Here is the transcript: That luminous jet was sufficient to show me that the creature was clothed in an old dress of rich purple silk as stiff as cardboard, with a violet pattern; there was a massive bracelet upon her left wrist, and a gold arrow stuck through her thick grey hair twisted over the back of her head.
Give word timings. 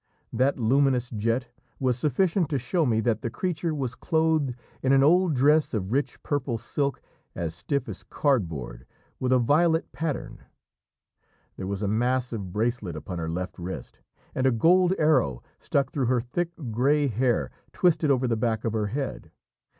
That 0.33 0.57
luminous 0.59 1.11
jet 1.11 1.49
was 1.79 1.95
sufficient 1.95 2.49
to 2.49 2.57
show 2.57 2.87
me 2.87 3.01
that 3.01 3.21
the 3.21 3.29
creature 3.29 3.71
was 3.75 3.93
clothed 3.93 4.55
in 4.81 4.93
an 4.93 5.03
old 5.03 5.35
dress 5.35 5.75
of 5.75 5.91
rich 5.91 6.23
purple 6.23 6.57
silk 6.57 6.99
as 7.35 7.53
stiff 7.53 7.87
as 7.87 8.01
cardboard, 8.01 8.87
with 9.19 9.31
a 9.31 9.37
violet 9.37 9.91
pattern; 9.91 10.39
there 11.55 11.67
was 11.67 11.83
a 11.83 11.87
massive 11.87 12.51
bracelet 12.51 12.95
upon 12.95 13.19
her 13.19 13.29
left 13.29 13.59
wrist, 13.59 14.01
and 14.33 14.47
a 14.47 14.51
gold 14.51 14.95
arrow 14.97 15.43
stuck 15.59 15.91
through 15.91 16.07
her 16.07 16.19
thick 16.19 16.49
grey 16.71 17.05
hair 17.05 17.51
twisted 17.71 18.09
over 18.09 18.27
the 18.27 18.35
back 18.35 18.65
of 18.65 18.73
her 18.73 18.87
head. 18.87 19.29